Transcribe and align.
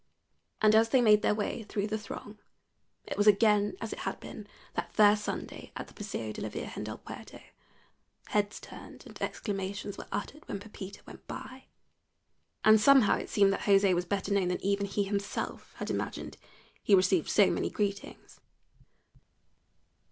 And 0.63 0.73
as 0.73 0.89
they 0.89 0.99
made 0.99 1.21
their 1.21 1.35
way 1.35 1.61
through 1.61 1.85
the 1.85 1.97
throng, 1.99 2.39
it 3.05 3.17
was 3.19 3.27
again 3.27 3.75
as 3.79 3.93
it 3.93 3.99
had 3.99 4.19
been 4.19 4.47
that 4.73 4.91
first 4.91 5.23
Sunday 5.23 5.71
at 5.75 5.85
the 5.85 5.93
Paseo 5.93 6.31
de 6.33 6.41
la 6.41 6.49
Virgen 6.49 6.83
del 6.83 6.97
Puerto, 6.97 7.39
heads 8.29 8.59
turned 8.59 9.05
and 9.05 9.21
exclamations 9.21 9.99
were 9.99 10.07
uttered 10.11 10.41
when 10.47 10.59
Pepita 10.59 11.03
went 11.05 11.27
by. 11.27 11.65
And 12.65 12.81
somehow 12.81 13.15
it 13.19 13.29
seemed 13.29 13.53
that 13.53 13.59
José 13.69 13.93
was 13.93 14.05
better 14.05 14.33
known 14.33 14.47
than 14.47 14.63
even 14.65 14.87
he 14.87 15.03
himself 15.03 15.73
had 15.75 15.91
imagined, 15.91 16.37
he 16.81 16.95
received 16.95 17.29
so 17.29 17.51
many 17.51 17.69
greetings. 17.69 18.39